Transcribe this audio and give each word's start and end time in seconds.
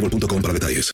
boostmobile.com 0.00 0.42
para 0.42 0.54
detalles. 0.54 0.92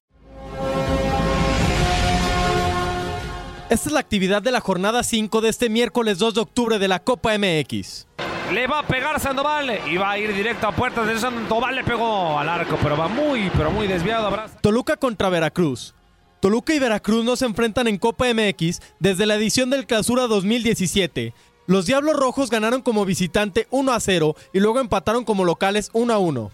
Esta 3.70 3.89
es 3.89 3.92
la 3.92 4.00
actividad 4.00 4.42
de 4.42 4.50
la 4.50 4.61
jornada 4.61 5.03
5 5.03 5.41
de 5.41 5.48
este 5.48 5.70
miércoles 5.70 6.18
2 6.18 6.35
de 6.35 6.40
octubre 6.42 6.79
de 6.79 6.89
la 6.89 6.98
Copa 6.98 7.33
MX. 7.39 8.07
Le 8.52 8.67
va 8.67 8.80
a 8.80 8.86
pegar 8.86 9.18
Sandoval 9.18 9.80
y 9.90 9.96
va 9.96 10.11
a 10.11 10.18
ir 10.18 10.35
directo 10.35 10.67
a 10.67 10.73
puertas 10.73 11.07
de 11.07 11.18
Sandoval. 11.18 11.77
Le 11.77 11.83
pegó 11.83 12.39
al 12.39 12.51
arco, 12.51 12.79
pero 12.83 12.98
va 12.98 13.08
muy, 13.08 13.51
pero 13.57 13.70
muy 13.70 13.86
desviado. 13.86 14.30
Toluca 14.61 14.96
contra 14.96 15.30
Veracruz. 15.30 15.95
Toluca 16.40 16.74
y 16.74 16.79
Veracruz 16.79 17.24
no 17.24 17.34
se 17.36 17.46
enfrentan 17.46 17.89
en 17.89 17.96
Copa 17.96 18.27
MX 18.34 18.80
desde 18.98 19.24
la 19.24 19.36
edición 19.36 19.70
del 19.70 19.86
Clausura 19.86 20.27
2017. 20.27 21.33
Los 21.67 21.86
Diablos 21.86 22.17
Rojos 22.17 22.51
ganaron 22.51 22.83
como 22.83 23.07
visitante 23.07 23.69
1 23.70 23.90
a 23.90 24.01
0 24.01 24.36
y 24.52 24.61
luego 24.61 24.80
empataron 24.80 25.24
como 25.24 25.46
locales 25.46 25.89
1 25.95 26.13
a 26.13 26.19
1. 26.19 26.51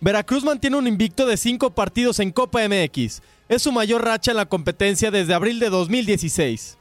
Veracruz 0.00 0.44
mantiene 0.44 0.76
un 0.76 0.86
invicto 0.86 1.26
de 1.26 1.36
5 1.36 1.74
partidos 1.74 2.20
en 2.20 2.30
Copa 2.30 2.60
MX. 2.68 3.20
Es 3.48 3.62
su 3.62 3.72
mayor 3.72 4.04
racha 4.04 4.30
en 4.30 4.36
la 4.36 4.46
competencia 4.46 5.10
desde 5.10 5.34
abril 5.34 5.58
de 5.58 5.70
2016. 5.70 6.78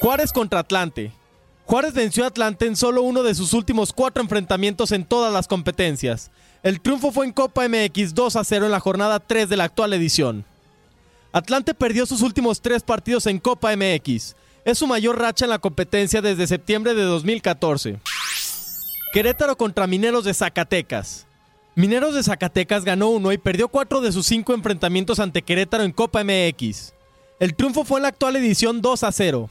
Juárez 0.00 0.32
contra 0.32 0.60
Atlante. 0.60 1.12
Juárez 1.64 1.94
venció 1.94 2.24
a 2.24 2.26
Atlante 2.26 2.66
en 2.66 2.76
solo 2.76 3.02
uno 3.02 3.22
de 3.22 3.34
sus 3.34 3.54
últimos 3.54 3.92
cuatro 3.94 4.22
enfrentamientos 4.22 4.92
en 4.92 5.04
todas 5.04 5.32
las 5.32 5.48
competencias. 5.48 6.30
El 6.62 6.80
triunfo 6.80 7.10
fue 7.10 7.24
en 7.24 7.32
Copa 7.32 7.66
MX 7.66 8.12
2 8.14 8.36
a 8.36 8.44
0 8.44 8.66
en 8.66 8.72
la 8.72 8.80
jornada 8.80 9.18
3 9.20 9.48
de 9.48 9.56
la 9.56 9.64
actual 9.64 9.94
edición. 9.94 10.44
Atlante 11.32 11.72
perdió 11.74 12.04
sus 12.04 12.20
últimos 12.20 12.60
tres 12.60 12.82
partidos 12.82 13.26
en 13.26 13.38
Copa 13.38 13.74
MX. 13.74 14.34
Es 14.64 14.78
su 14.78 14.86
mayor 14.86 15.18
racha 15.18 15.46
en 15.46 15.50
la 15.50 15.58
competencia 15.58 16.20
desde 16.20 16.46
septiembre 16.46 16.94
de 16.94 17.02
2014. 17.02 17.98
Querétaro 19.12 19.56
contra 19.56 19.86
Mineros 19.86 20.24
de 20.24 20.34
Zacatecas. 20.34 21.26
Mineros 21.80 22.14
de 22.14 22.22
Zacatecas 22.22 22.84
ganó 22.84 23.08
uno 23.08 23.32
y 23.32 23.38
perdió 23.38 23.68
cuatro 23.68 24.02
de 24.02 24.12
sus 24.12 24.26
cinco 24.26 24.52
enfrentamientos 24.52 25.18
ante 25.18 25.40
Querétaro 25.40 25.82
en 25.82 25.92
Copa 25.92 26.22
MX. 26.22 26.92
El 27.38 27.54
triunfo 27.54 27.86
fue 27.86 28.00
en 28.00 28.02
la 28.02 28.08
actual 28.08 28.36
edición 28.36 28.82
2 28.82 29.02
a 29.02 29.10
0. 29.10 29.48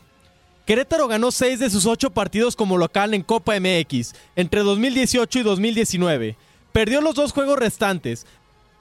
Querétaro 0.68 1.08
ganó 1.08 1.32
seis 1.32 1.58
de 1.58 1.72
sus 1.72 1.88
ocho 1.88 2.12
partidos 2.12 2.56
como 2.56 2.78
local 2.78 3.16
en 3.16 3.24
Copa 3.24 3.60
MX 3.60 4.14
entre 4.36 4.62
2018 4.62 5.40
y 5.40 5.42
2019. 5.42 6.38
Perdió 6.72 7.02
los 7.02 7.16
dos 7.16 7.32
juegos 7.32 7.58
restantes, 7.58 8.28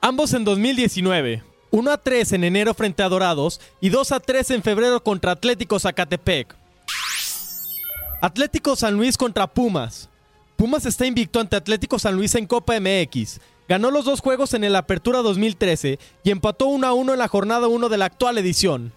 ambos 0.02 0.34
en 0.34 0.44
2019. 0.44 1.42
1 1.70 1.90
a 1.90 1.96
3 1.96 2.32
en 2.32 2.44
enero 2.44 2.74
frente 2.74 3.02
a 3.02 3.08
Dorados 3.08 3.62
y 3.80 3.88
2 3.88 4.12
a 4.12 4.20
3 4.20 4.50
en 4.50 4.62
febrero 4.62 5.02
contra 5.02 5.32
Atlético 5.32 5.80
Zacatepec. 5.80 6.54
Atlético 8.20 8.76
San 8.76 8.92
Luis 8.92 9.16
contra 9.16 9.46
Pumas. 9.46 10.10
Pumas 10.58 10.86
está 10.86 11.06
invicto 11.06 11.38
ante 11.38 11.54
Atlético 11.54 12.00
San 12.00 12.16
Luis 12.16 12.34
en 12.34 12.44
Copa 12.44 12.80
MX. 12.80 13.38
Ganó 13.68 13.92
los 13.92 14.04
dos 14.04 14.18
juegos 14.18 14.54
en 14.54 14.64
el 14.64 14.74
Apertura 14.74 15.20
2013 15.20 16.00
y 16.24 16.30
empató 16.32 16.66
1 16.66 16.84
a 16.84 16.92
1 16.94 17.12
en 17.12 17.18
la 17.20 17.28
jornada 17.28 17.68
1 17.68 17.88
de 17.88 17.96
la 17.96 18.06
actual 18.06 18.38
edición. 18.38 18.92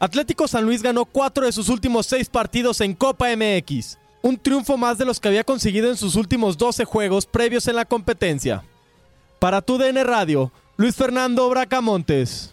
Atlético 0.00 0.48
San 0.48 0.64
Luis 0.64 0.82
ganó 0.82 1.04
4 1.04 1.46
de 1.46 1.52
sus 1.52 1.68
últimos 1.68 2.06
6 2.06 2.28
partidos 2.28 2.80
en 2.80 2.92
Copa 2.92 3.28
MX, 3.36 3.98
un 4.20 4.36
triunfo 4.36 4.76
más 4.76 4.98
de 4.98 5.04
los 5.04 5.20
que 5.20 5.28
había 5.28 5.44
conseguido 5.44 5.88
en 5.88 5.96
sus 5.96 6.16
últimos 6.16 6.58
12 6.58 6.84
juegos 6.84 7.24
previos 7.24 7.68
en 7.68 7.76
la 7.76 7.84
competencia. 7.84 8.64
Para 9.38 9.62
tu 9.62 9.78
DN 9.78 10.02
Radio, 10.02 10.50
Luis 10.76 10.96
Fernando 10.96 11.48
Bracamontes. 11.48 12.52